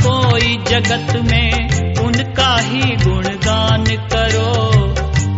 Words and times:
कोई 0.00 0.64
जगत 0.68 1.16
में, 1.30 1.68
उनका 1.98 2.56
ही 2.58 2.96
गुणगान 2.96 3.84
करो। 3.84 4.74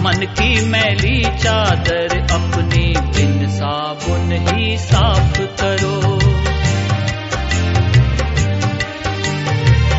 मन 0.00 0.26
की 0.26 0.66
मैली 0.66 1.24
चादर 1.24 2.26
अपनी 2.32 2.94
बिन 2.98 3.48
साबुन 3.48 4.46
ही 4.48 4.78
साफ़ 4.78 5.40
करो। 5.40 6.20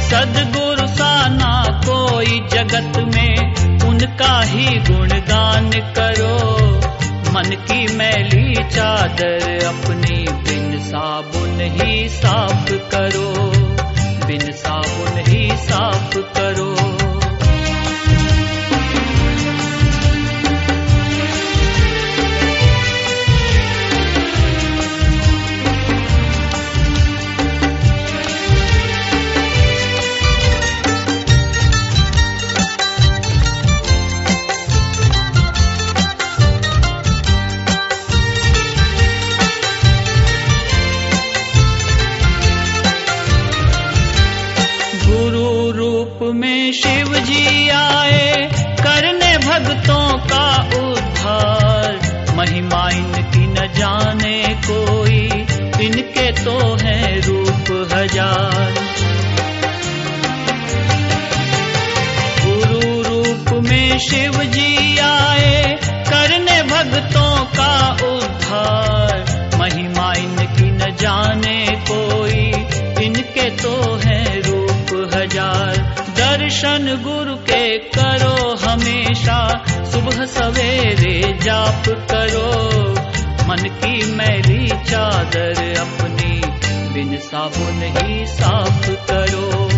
सदगुरु 0.02 0.88
साना 0.88 1.82
कोई 1.90 2.42
जगत 2.52 3.16
में, 3.16 3.56
उनका 3.90 4.42
ही 4.42 4.66
गुणगान 4.66 5.72
करो। 5.72 6.23
ही 11.82 12.10
साफ़ 12.10 12.72
करो 12.72 13.30
बिन 14.28 14.52
साबुन 14.52 15.18
ही 15.18 15.50
साफ़ 15.58 16.18
करो। 16.18 16.93
शिव 64.04 64.44
जी 64.44 64.98
आए 64.98 65.80
करने 65.84 66.64
भक्तों 66.64 67.46
का 67.46 67.90
उद्धार। 68.08 69.20
महिमा 69.60 70.14
इनकी 70.14 70.72
न 70.72 70.96
जाने 70.96 71.66
कोई, 71.92 72.46
इनके 73.06 73.50
तो 73.50 73.96
है 74.06 74.42
रूप 74.42 75.12
हज़ार। 75.16 75.78
दर्शन 76.18 77.02
गुरु 77.04 77.36
के 77.36 77.78
करो 77.78 78.56
हमेशा, 78.56 79.66
सुबह 79.92 80.26
सवेरे 80.26 81.40
जाप 81.44 81.84
करो। 81.88 82.50
मन 83.50 83.64
की 83.64 84.12
मैली 84.12 84.68
चादर 84.68 85.80
अपनी, 85.80 86.42
बिन 86.94 87.18
साबुन 87.18 87.82
ही 87.84 88.26
साफ़ 88.26 88.90
करो। 88.90 89.70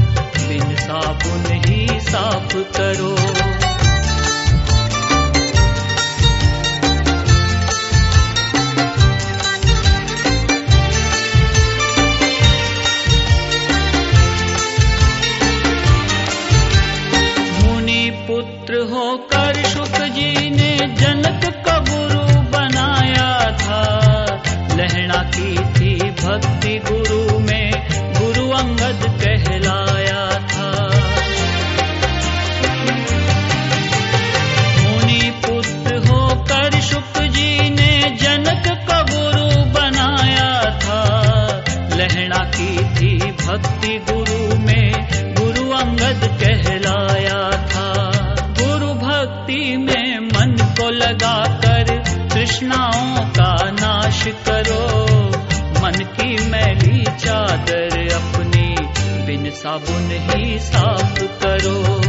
बिन 0.47 0.75
साबुन 0.75 1.61
ही 1.67 2.00
साफ़ 2.00 2.55
करो। 2.55 3.64
पुत्र 18.65 18.81
होकर 18.81 19.55
सुख 19.63 19.97
जी 20.01 20.49
ने 20.49 20.95
जनक 20.95 21.43
का 21.65 21.77
गुरु 21.79 22.21
बनाया 22.51 23.51
था। 23.57 23.81
लहना 24.75 25.23
की 25.35 25.55
थी 25.55 26.11
भक्ति 26.11 26.73
गुरु 26.89 27.39
में, 27.39 27.71
गुरु 28.17 28.49
अंगद 28.49 29.05
कहलाया 29.21 29.64
साबुन 59.75 60.12
ही 60.12 60.59
साफ़ 60.59 61.19
करो। 61.44 62.04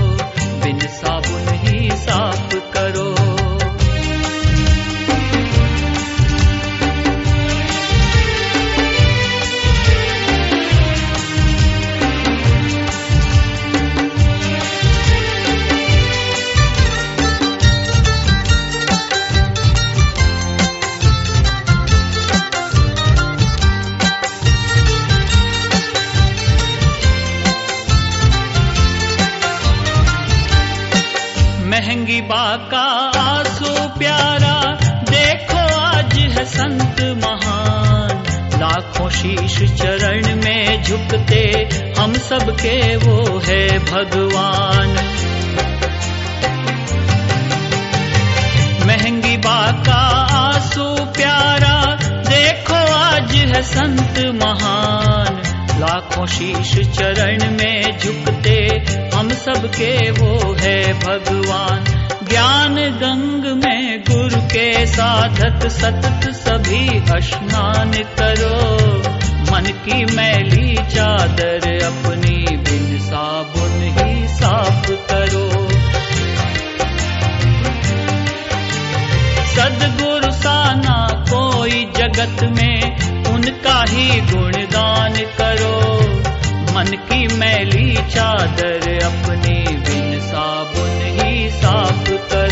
महँगी 31.76 32.20
बाका 32.20 32.82
आँसू 33.20 33.98
प्यारा, 33.98 34.78
देखो 35.10 35.80
आज 35.80 36.14
है 36.14 36.44
संत 36.44 37.00
महान। 37.24 38.22
लाखों 38.60 39.10
शीश 39.10 39.72
चरण 39.72 40.44
में 40.44 40.82
झुकते, 40.82 41.68
हम 41.98 42.14
सबके 42.14 42.96
वो 42.96 43.38
है 43.38 43.78
भगवान। 43.78 44.88
महँगी 48.86 49.36
बाका 49.36 50.00
आँसू 50.36 51.04
प्यारा, 51.04 51.98
देखो 52.28 52.94
आज 52.94 53.34
है 53.34 53.62
संत 53.62 54.42
महान। 54.42 55.42
लाखों 55.80 56.26
शीश 56.26 56.88
चरण 56.88 57.50
में 57.50 57.98
झुकते 57.98 58.78
हम 59.16 59.28
सबके 59.28 60.10
वो 60.10 60.56
है 60.60 60.92
भगवान। 60.92 61.84
ज्ञान 62.28 62.74
गंग 62.74 63.64
में 63.64 64.04
गुरु 64.10 64.40
के 64.40 64.86
साधक, 64.86 65.68
सतत 65.68 66.30
सभी 66.30 67.02
स्नान 67.20 67.92
करो। 67.92 68.78
मन 69.52 69.62
की 69.62 70.04
मैली 70.04 70.76
चादर 70.76 71.84
अपनी 71.84 72.56
बिन 72.56 72.98
साबुन 72.98 73.82
ही 73.82 74.28
साफ़ 74.28 74.90
करो। 74.90 75.68
सदगुरु 79.54 80.32
साना 80.32 81.24
कोई 81.32 81.92
जगत 81.96 82.44
में 82.58 82.98
उनका 83.24 83.84
ही 83.88 84.20
गुणगान 84.20 85.12
करो। 85.12 85.75
मन 86.76 86.84
की 86.84 87.26
मैली 87.36 87.96
चादर 87.96 89.04
अपने 89.04 89.54
बिन 89.86 90.20
साबुन 90.20 90.98
ही 91.18 91.50
साफ़ 91.50 92.10
करो। 92.30 92.45